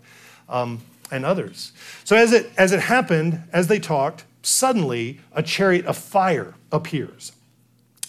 [0.49, 1.71] um, and others.
[2.03, 7.31] So as it, as it happened, as they talked, suddenly a chariot of fire appears.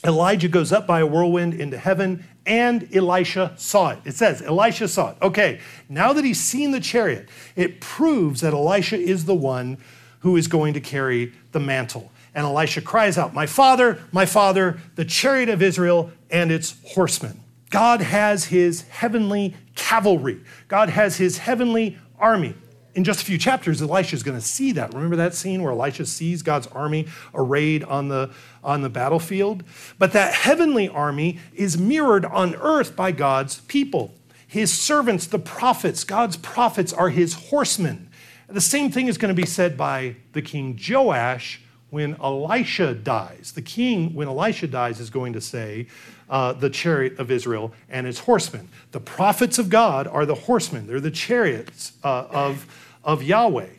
[0.05, 3.98] Elijah goes up by a whirlwind into heaven, and Elisha saw it.
[4.05, 5.16] It says, Elisha saw it.
[5.20, 9.79] Okay, now that he's seen the chariot, it proves that Elisha is the one
[10.20, 12.11] who is going to carry the mantle.
[12.37, 17.40] And Elisha cries out, My father, my father, the chariot of Israel and its horsemen.
[17.70, 22.55] God has his heavenly cavalry, God has his heavenly army.
[22.94, 24.92] in just a few chapters, Elisha is going to see that.
[24.92, 28.31] Remember that scene where Elisha sees God's army arrayed on the,
[28.62, 29.64] on the battlefield?
[29.99, 34.14] But that heavenly army is mirrored on earth by God's people.
[34.46, 38.11] His servants, the prophets, God's prophets are his horsemen.
[38.46, 41.61] The same thing is going to be said by the king Joash
[41.96, 43.52] when Elisha dies.
[43.54, 45.87] The king, when Elisha dies, is going to say,
[46.28, 48.68] uh, the chariot of Israel and its horsemen.
[48.92, 52.66] The prophets of God are the horsemen, they're the chariots uh, of,
[53.02, 53.70] of Yahweh.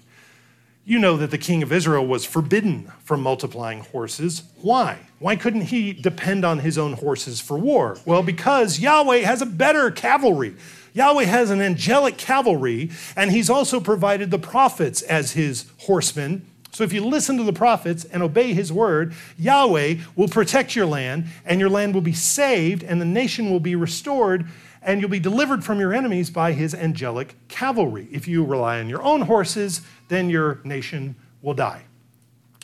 [0.84, 4.41] You know that the king of Israel was forbidden from multiplying horses.
[4.63, 4.97] Why?
[5.19, 7.99] Why couldn't he depend on his own horses for war?
[8.03, 10.56] Well, because Yahweh has a better cavalry.
[10.95, 16.83] Yahweh has an angelic cavalry, and he's also provided the prophets as his horsemen so
[16.83, 21.25] if you listen to the prophets and obey his word, Yahweh will protect your land,
[21.43, 24.45] and your land will be saved, and the nation will be restored,
[24.83, 28.07] and you'll be delivered from your enemies by his angelic cavalry.
[28.11, 31.85] If you rely on your own horses, then your nation will die.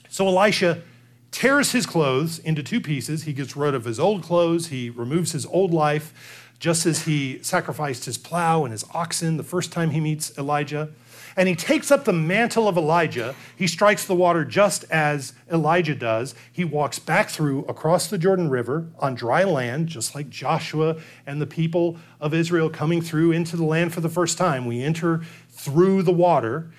[0.09, 0.83] So Elisha
[1.31, 3.23] tears his clothes into two pieces.
[3.23, 7.41] He gets rid of his old clothes, he removes his old life, just as he
[7.41, 10.91] sacrificed his plow and his oxen the first time he meets Elijah.
[11.35, 13.35] And he takes up the mantle of Elijah.
[13.55, 16.35] He strikes the water just as Elijah does.
[16.51, 21.41] He walks back through across the Jordan River on dry land, just like Joshua and
[21.41, 24.65] the people of Israel coming through into the land for the first time.
[24.65, 26.71] We enter through the water.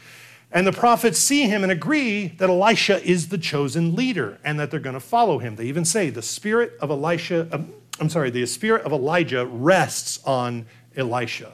[0.52, 4.70] And the prophets see him and agree that Elisha is the chosen leader and that
[4.70, 5.56] they're going to follow him.
[5.56, 10.22] They even say the spirit of Elisha, um, I'm sorry, the spirit of Elijah rests
[10.24, 11.52] on Elisha.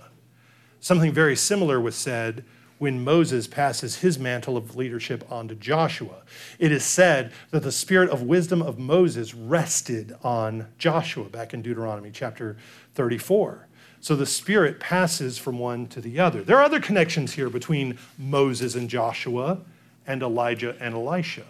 [0.81, 2.45] Something very similar was said
[2.81, 6.23] when Moses passes his mantle of leadership on to Joshua.
[6.59, 11.61] It is said that the spirit of wisdom of Moses rested on Joshua back in
[11.61, 12.57] Deuteronomy chapter
[12.95, 13.69] 34.
[14.01, 16.43] So the spirit passes from one to the other.
[16.43, 19.59] There are other connections here between Moses and Joshua
[20.07, 21.45] and Elijah and Elisha.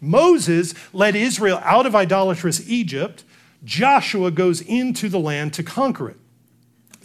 [0.00, 3.22] Moses led Israel out of idolatrous Egypt.
[3.62, 6.16] Joshua goes into the land to conquer it.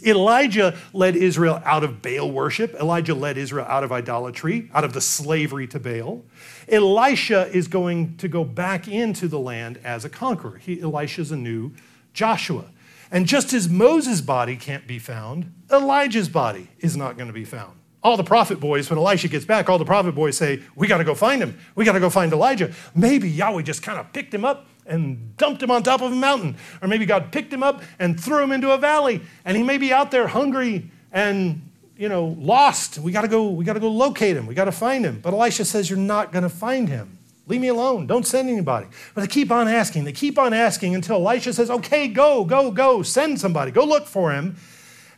[0.04, 2.74] Elijah led Israel out of Baal worship.
[2.74, 6.24] Elijah led Israel out of idolatry, out of the slavery to Baal.
[6.68, 10.58] Elisha is going to go back into the land as a conqueror.
[10.58, 11.72] He, Elisha's a new
[12.12, 12.66] Joshua.
[13.10, 17.44] And just as Moses' body can't be found, Elijah's body is not going to be
[17.44, 17.78] found.
[18.02, 20.98] All the prophet boys, when Elisha gets back, all the prophet boys say, We got
[20.98, 21.58] to go find him.
[21.74, 22.72] We got to go find Elijah.
[22.94, 26.14] Maybe Yahweh just kind of picked him up and dumped him on top of a
[26.14, 26.56] mountain.
[26.82, 29.20] Or maybe God picked him up and threw him into a valley.
[29.44, 31.62] And he may be out there hungry and
[31.96, 32.98] you know lost.
[32.98, 34.46] We gotta go, we gotta go locate him.
[34.46, 35.20] We gotta find him.
[35.20, 37.18] But Elisha says, You're not gonna find him.
[37.46, 38.06] Leave me alone.
[38.06, 38.86] Don't send anybody.
[39.14, 40.04] But they keep on asking.
[40.04, 44.06] They keep on asking until Elisha says, Okay, go, go, go, send somebody, go look
[44.06, 44.56] for him.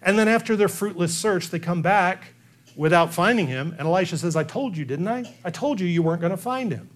[0.03, 2.33] And then after their fruitless search, they come back
[2.77, 3.75] without finding him.
[3.79, 5.25] And Elisha says, I told you, didn't I?
[5.45, 6.89] I told you you weren't going to find him.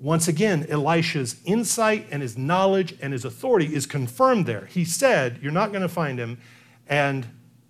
[0.00, 4.66] Once again, Elisha's insight and his knowledge and his authority is confirmed there.
[4.66, 6.38] He said, You're not going to find him,
[6.86, 7.26] and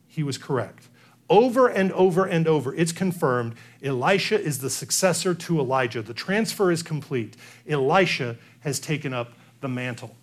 [0.06, 0.88] he was correct.
[1.30, 6.02] Over and over and over, it's confirmed Elisha is the successor to Elijah.
[6.02, 7.36] The transfer is complete.
[7.68, 10.16] Elisha has taken up the mantle.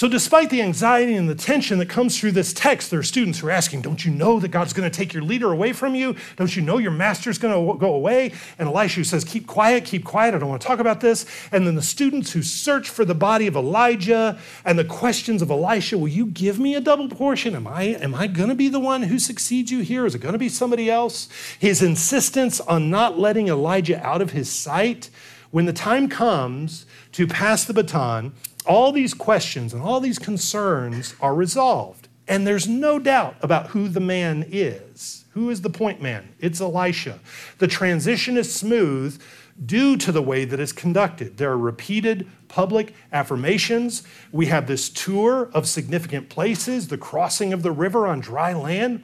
[0.00, 3.38] So, despite the anxiety and the tension that comes through this text, there are students
[3.38, 5.94] who are asking, Don't you know that God's going to take your leader away from
[5.94, 6.16] you?
[6.36, 8.32] Don't you know your master's going to go away?
[8.58, 10.34] And Elisha says, Keep quiet, keep quiet.
[10.34, 11.26] I don't want to talk about this.
[11.52, 15.50] And then the students who search for the body of Elijah and the questions of
[15.50, 17.54] Elisha, Will you give me a double portion?
[17.54, 20.06] Am I, am I going to be the one who succeeds you here?
[20.06, 21.28] Is it going to be somebody else?
[21.58, 25.10] His insistence on not letting Elijah out of his sight.
[25.50, 28.32] When the time comes to pass the baton,
[28.70, 32.06] all these questions and all these concerns are resolved.
[32.28, 35.24] And there's no doubt about who the man is.
[35.30, 36.36] Who is the point man?
[36.38, 37.18] It's Elisha.
[37.58, 39.20] The transition is smooth
[39.66, 41.36] due to the way that it's conducted.
[41.36, 44.04] There are repeated public affirmations.
[44.30, 49.02] We have this tour of significant places, the crossing of the river on dry land.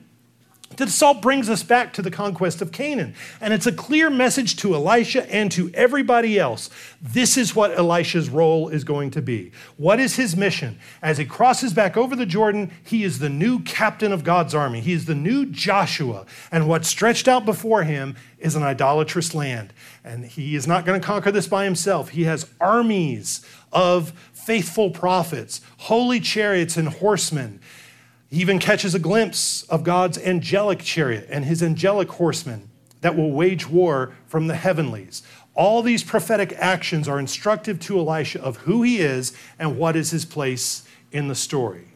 [0.77, 3.15] This all brings us back to the conquest of Canaan.
[3.41, 6.69] And it's a clear message to Elisha and to everybody else.
[7.01, 9.53] This is what Elisha's role is going to be.
[9.77, 10.79] What is his mission?
[11.01, 14.81] As he crosses back over the Jordan, he is the new captain of God's army.
[14.81, 16.27] He is the new Joshua.
[16.51, 19.73] And what's stretched out before him is an idolatrous land.
[20.05, 22.11] And he is not going to conquer this by himself.
[22.11, 27.61] He has armies of faithful prophets, holy chariots, and horsemen.
[28.31, 32.71] He even catches a glimpse of God's angelic chariot and his angelic horsemen
[33.01, 35.23] that will wage war from the heavenlies.
[35.55, 40.11] All these prophetic actions are instructive to Elisha of who he is and what is
[40.11, 41.89] his place in the story.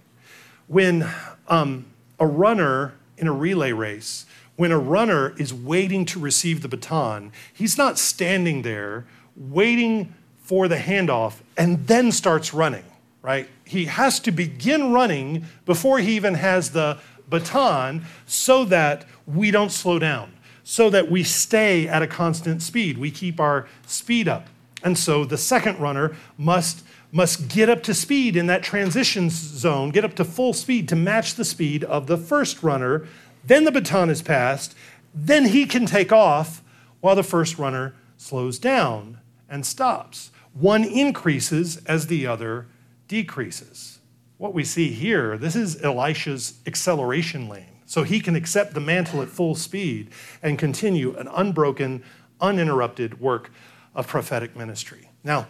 [0.66, 1.08] When
[1.48, 1.86] um,
[2.18, 4.24] a runner in a relay race,
[4.56, 9.06] when a runner is waiting to receive the baton, he's not standing there
[9.36, 12.84] waiting for the handoff and then starts running,
[13.22, 13.48] right?
[13.64, 16.98] He has to begin running before he even has the
[17.28, 20.32] baton so that we don't slow down,
[20.64, 22.98] so that we stay at a constant speed.
[22.98, 24.48] We keep our speed up.
[24.82, 29.90] And so the second runner must, must get up to speed in that transition zone,
[29.90, 33.06] get up to full speed to match the speed of the first runner.
[33.44, 34.74] Then the baton is passed.
[35.14, 36.62] Then he can take off
[37.00, 39.18] while the first runner slows down
[39.48, 40.30] and stops.
[40.54, 42.66] One increases as the other
[43.10, 43.98] decreases.
[44.38, 47.82] What we see here, this is Elisha's acceleration lane.
[47.84, 50.10] So he can accept the mantle at full speed
[50.44, 52.04] and continue an unbroken,
[52.40, 53.50] uninterrupted work
[53.96, 55.10] of prophetic ministry.
[55.24, 55.48] Now,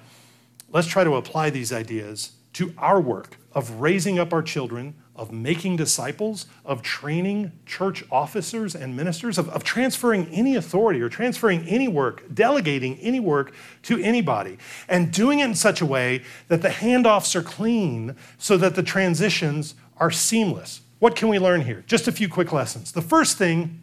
[0.71, 5.31] let's try to apply these ideas to our work of raising up our children, of
[5.31, 11.61] making disciples, of training church officers and ministers, of, of, transferring any authority or transferring
[11.69, 13.53] any work, delegating any work
[13.83, 14.57] to anybody,
[14.89, 18.83] and doing it in such a way that the handoffs are clean so that the
[18.83, 20.81] transitions are seamless.
[21.01, 21.85] What can we learn here?
[21.87, 22.93] Just a few quick lessons.
[22.93, 23.83] The first thing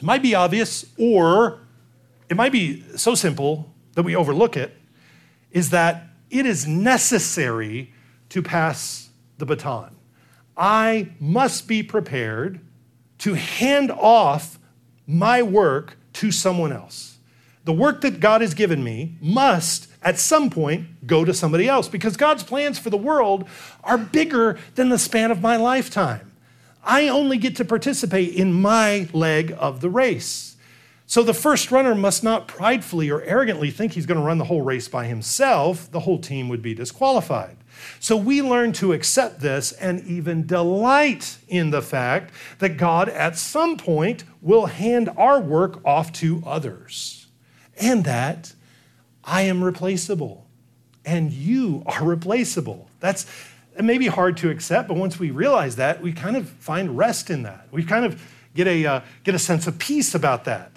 [0.00, 1.60] might be obvious, or
[2.30, 4.74] it might be so simple that we overlook it
[5.50, 7.92] is that it is necessary
[8.30, 9.94] to pass the baton.
[10.56, 12.60] I must be prepared
[13.18, 14.58] to hand off
[15.06, 17.18] my work to someone else.
[17.64, 21.88] The work that God has given me must, at some point, go to somebody else
[21.88, 23.48] because God's plans for the world
[23.84, 26.32] are bigger than the span of my lifetime.
[26.82, 30.56] I only get to participate in my leg of the race.
[31.06, 34.46] So the first runner must not pridefully or arrogantly think he's going to run the
[34.46, 35.90] whole race by himself.
[35.90, 37.56] The whole team would be disqualified.
[38.00, 43.36] So we learn to accept this and even delight in the fact that God at
[43.36, 47.26] some point will hand our work off to others.
[47.80, 48.54] And that
[49.24, 50.46] I am replaceable
[51.04, 52.88] and you are replaceable.
[53.00, 53.26] That's
[53.76, 56.96] it may be hard to accept, but once we realize that, we kind of find
[56.96, 57.68] rest in that.
[57.70, 58.22] We kind of
[58.54, 60.72] get a, uh, get a sense of peace about that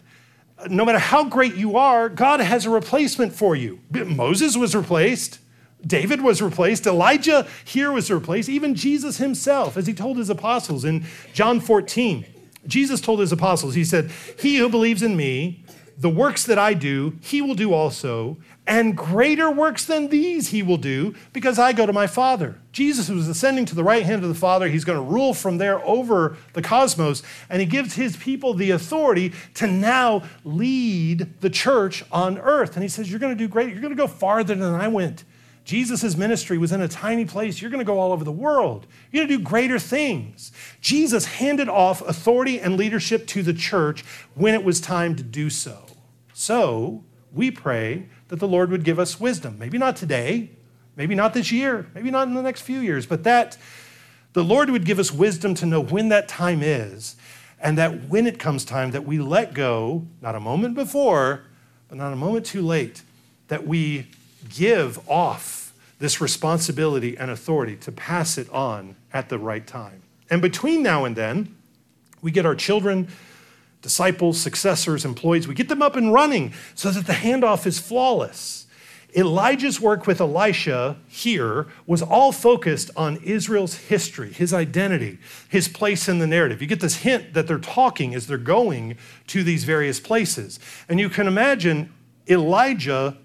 [0.70, 3.80] no matter how great you are, God has a replacement for you.
[3.91, 5.39] Moses was replaced.
[5.86, 6.88] David was replaced.
[6.88, 8.49] Elijah here was replaced.
[8.49, 12.26] Even Jesus himself, as he told his apostles in John 14,
[12.67, 15.63] Jesus told his apostles, He said, He who believes in me,
[15.97, 20.61] the works that I do, he will do also, and greater works than these he
[20.63, 22.59] will do, because I go to my Father.
[22.71, 24.67] Jesus was ascending to the right hand of the Father.
[24.67, 28.71] He's going to rule from there over the cosmos, and he gives his people the
[28.71, 32.76] authority to now lead the church on earth.
[32.76, 33.69] And he says, You're going to do great.
[33.69, 35.23] You're going to go farther than I went.
[35.66, 37.59] Jesus' ministry was in a tiny place.
[37.59, 38.86] You're going to go all over the world.
[39.11, 40.51] You're going to do greater things.
[40.80, 44.05] Jesus handed off authority and leadership to the church
[44.36, 45.86] when it was time to do so.
[46.34, 47.03] So
[47.34, 49.57] we pray that the Lord would give us wisdom.
[49.57, 50.51] Maybe not today,
[50.95, 53.57] maybe not this year, maybe not in the next few years, but that
[54.34, 57.16] the Lord would give us wisdom to know when that time is,
[57.59, 61.45] and that when it comes time, that we let go, not a moment before,
[61.88, 63.01] but not a moment too late,
[63.47, 64.07] that we
[64.50, 70.02] give off this responsibility and authority to pass it on at the right time.
[70.30, 71.56] And between now and then,
[72.22, 73.08] we get our children
[73.82, 78.66] disciples, successors, employees, we get them up and running so that the handoff is flawless.
[79.16, 86.10] Elijah's work with Elisha here was all focused on Israel's history, his identity, his place
[86.10, 86.64] in the narrative.
[86.64, 90.60] You get this hint that they're talking as they're going to these various places.
[90.89, 91.93] And you can imagine
[92.28, 93.16] Elijah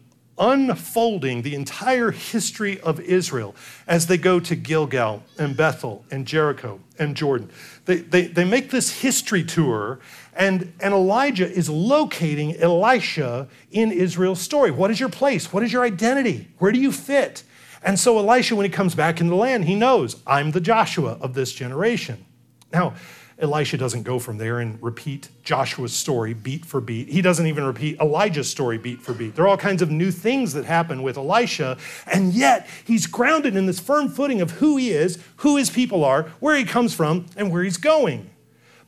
[0.41, 3.55] unfolding the entire history of Israel
[3.87, 7.51] as they go to Gilgal and Bethel and Jericho and Jordan.
[7.85, 10.01] They, they, they make this history tour
[10.35, 14.71] and, and Elijah is locating Elisha in Israel's story.
[14.71, 15.53] What is your place?
[15.53, 16.49] What is your identity?
[16.59, 17.43] Where do you fit?
[17.83, 21.19] And so Elisha, when he comes back in the land, he knows, I'm the Joshua
[21.21, 22.25] of this generation.
[22.73, 22.95] Now,
[23.41, 27.09] Elisha doesn't go from there and repeat Joshua's story beat for beat.
[27.09, 29.35] He doesn't even repeat Elijah's story beat for beat.
[29.35, 33.57] There are all kinds of new things that happen with Elisha, and yet he's grounded
[33.57, 36.95] in this firm footing of who he is, who his people are, where he comes
[36.95, 38.31] from, and where he's going.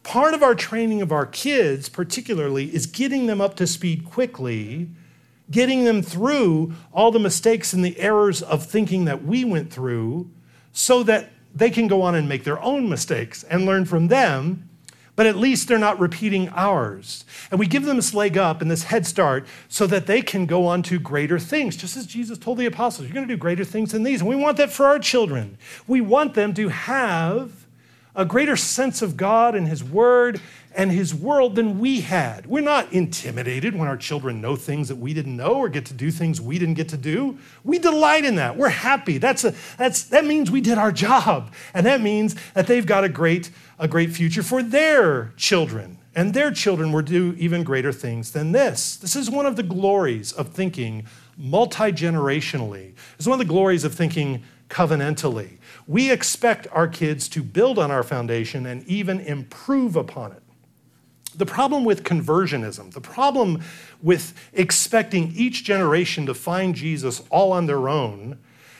[0.02, 4.88] Part of our training of our kids, particularly, is getting them up to speed quickly,
[5.50, 10.30] getting them through all the mistakes and the errors of thinking that we went through,
[10.72, 14.68] so that they can go on and make their own mistakes and learn from them,
[15.14, 17.24] but at least they're not repeating ours.
[17.50, 20.46] And we give them this leg up and this head start so that they can
[20.46, 23.38] go on to greater things, just as Jesus told the apostles, You're going to do
[23.38, 24.20] greater things than these.
[24.20, 25.58] And we want that for our children.
[25.86, 27.66] We want them to have
[28.14, 30.40] a greater sense of God and His Word
[30.74, 32.46] and His world than we had.
[32.46, 35.94] We're not intimidated when our children know things that we didn't know or get to
[35.94, 37.38] do things we didn't get to do.
[37.64, 38.56] We delight in that.
[38.56, 39.18] We're happy.
[39.18, 41.52] That's a, that's, that means we did our job.
[41.74, 45.98] And that means that they've got a great, a great future for their children.
[46.14, 48.96] And their children will do even greater things than this.
[48.96, 51.06] This is one of the glories of thinking
[51.38, 52.92] multi generationally.
[53.16, 55.58] It's one of the glories of thinking covenantally.
[55.86, 60.41] We expect our kids to build on our foundation and even improve upon it.
[61.34, 63.62] The problem with conversionism, the problem
[64.02, 68.38] with expecting each generation to find Jesus all on their own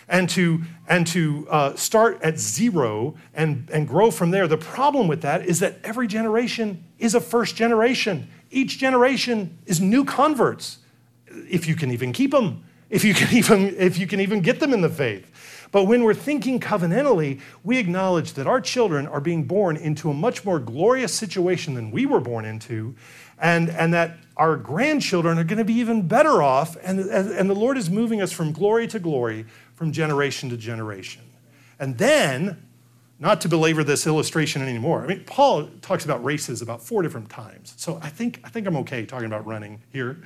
[0.08, 5.08] and to, and to uh, start at zero and, and grow from there, the problem
[5.08, 8.28] with that is that every generation is a first generation.
[8.50, 10.78] Each generation is new converts,
[11.26, 14.60] if you can even keep them, if you can even, if you can even get
[14.60, 15.61] them in the faith.
[15.72, 20.14] But when we're thinking covenantally, we acknowledge that our children are being born into a
[20.14, 22.94] much more glorious situation than we were born into,
[23.38, 26.76] and, and that our grandchildren are going to be even better off.
[26.82, 31.22] And, and the Lord is moving us from glory to glory, from generation to generation.
[31.78, 32.62] And then
[33.22, 35.04] not to belabor this illustration anymore.
[35.04, 37.72] I mean, Paul talks about races about four different times.
[37.76, 40.20] So I think, I think I'm okay talking about running here,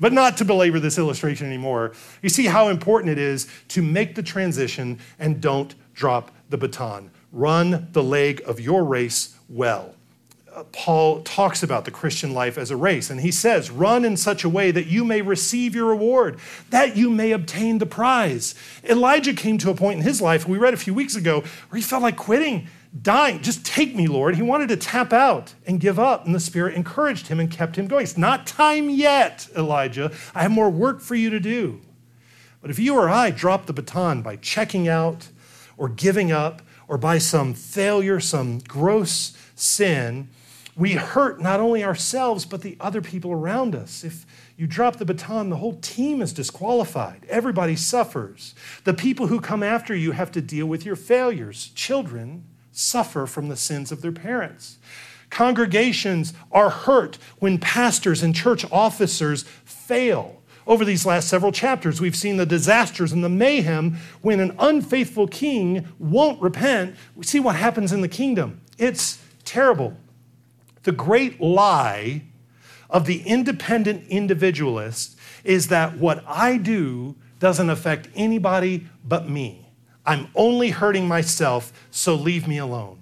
[0.00, 1.92] but not to belabor this illustration anymore.
[2.22, 7.12] You see how important it is to make the transition and don't drop the baton.
[7.30, 9.94] Run the leg of your race well.
[10.72, 14.44] Paul talks about the Christian life as a race, and he says, Run in such
[14.44, 16.38] a way that you may receive your reward,
[16.70, 18.54] that you may obtain the prize.
[18.84, 21.76] Elijah came to a point in his life, we read a few weeks ago, where
[21.76, 22.68] he felt like quitting,
[23.00, 23.42] dying.
[23.42, 24.36] Just take me, Lord.
[24.36, 27.76] He wanted to tap out and give up, and the Spirit encouraged him and kept
[27.76, 28.04] him going.
[28.04, 30.12] It's not time yet, Elijah.
[30.34, 31.80] I have more work for you to do.
[32.60, 35.28] But if you or I drop the baton by checking out
[35.76, 40.28] or giving up, or by some failure, some gross sin,
[40.80, 44.02] we hurt not only ourselves, but the other people around us.
[44.02, 44.24] If
[44.56, 47.26] you drop the baton, the whole team is disqualified.
[47.28, 48.54] Everybody suffers.
[48.84, 51.70] The people who come after you have to deal with your failures.
[51.74, 54.78] Children suffer from the sins of their parents.
[55.28, 60.40] Congregations are hurt when pastors and church officers fail.
[60.66, 65.26] Over these last several chapters, we've seen the disasters and the mayhem when an unfaithful
[65.28, 66.96] king won't repent.
[67.14, 68.62] We see what happens in the kingdom.
[68.78, 69.94] It's terrible.
[70.82, 72.22] The great lie
[72.88, 79.66] of the independent individualist is that what I do doesn't affect anybody but me.
[80.04, 83.00] I'm only hurting myself, so leave me alone.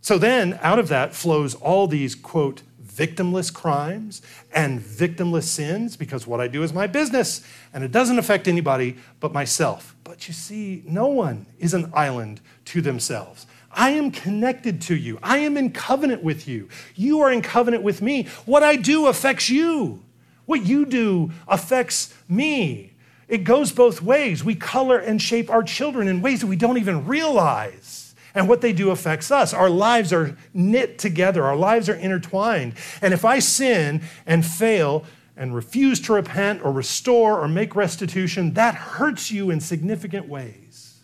[0.00, 2.62] So then, out of that flows all these, quote,
[2.96, 4.22] victimless crimes
[4.54, 8.96] and victimless sins because what I do is my business and it doesn't affect anybody
[9.20, 9.94] but myself.
[10.02, 13.46] But you see, no one is an island to themselves.
[13.76, 15.18] I am connected to you.
[15.22, 16.68] I am in covenant with you.
[16.94, 18.24] You are in covenant with me.
[18.46, 20.02] What I do affects you.
[20.46, 22.94] What you do affects me.
[23.28, 24.42] It goes both ways.
[24.42, 28.14] We color and shape our children in ways that we don't even realize.
[28.34, 29.52] And what they do affects us.
[29.52, 32.74] Our lives are knit together, our lives are intertwined.
[33.02, 35.04] And if I sin and fail
[35.36, 41.00] and refuse to repent or restore or make restitution, that hurts you in significant ways.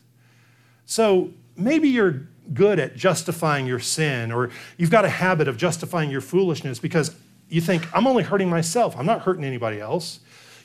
[0.87, 6.11] So maybe you're good at justifying your sin, or you've got a habit of justifying
[6.11, 7.15] your foolishness because
[7.49, 10.21] you think, I'm only hurting myself, I'm not hurting anybody else.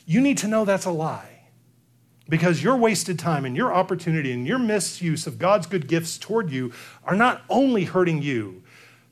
[0.06, 1.34] You need to know that's a lie.
[2.28, 6.50] Because your wasted time and your opportunity and your misuse of God's good gifts toward
[6.50, 6.72] you
[7.04, 8.62] are not only hurting you,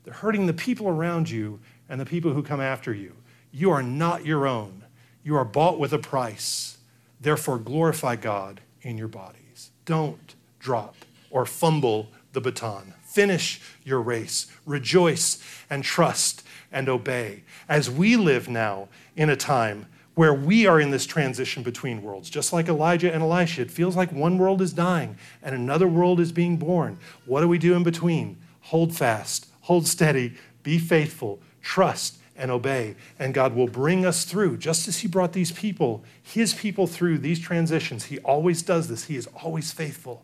[0.03, 1.59] they're hurting the people around you
[1.89, 3.13] and the people who come after you.
[3.51, 4.83] You are not your own.
[5.23, 6.77] You are bought with a price.
[7.19, 9.71] Therefore, glorify God in your bodies.
[9.85, 10.95] Don't drop
[11.31, 12.93] or fumble the baton.
[13.01, 14.45] Finish your race.
[14.67, 17.41] Rejoice and trust and obey.
[17.67, 22.29] As we live now in a time where we are in this transition between worlds,
[22.29, 26.19] just like Elijah and Elisha, it feels like one world is dying and another world
[26.19, 26.99] is being born.
[27.25, 28.37] What do we do in between?
[28.61, 32.95] Hold fast, hold steady, be faithful, trust, and obey.
[33.17, 37.17] And God will bring us through, just as He brought these people, His people through
[37.17, 38.05] these transitions.
[38.05, 40.23] He always does this, He is always faithful.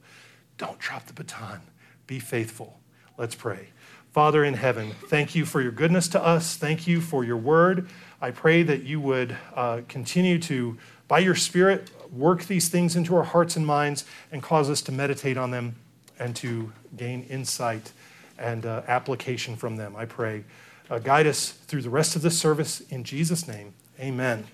[0.60, 1.62] Don't drop the baton.
[2.08, 2.80] Be faithful.
[3.18, 3.70] Let's pray.
[4.12, 6.56] Father in heaven, thank you for your goodness to us.
[6.56, 7.88] Thank you for your word.
[8.22, 10.78] I pray that you would uh, continue to,
[11.08, 14.92] by your Spirit, work these things into our hearts and minds and cause us to
[14.92, 15.76] meditate on them
[16.20, 17.92] and to gain insight
[18.38, 19.96] and uh, application from them.
[19.96, 20.44] I pray.
[20.90, 23.74] Uh, guide us through the rest of this service in Jesus' name.
[24.00, 24.46] Amen.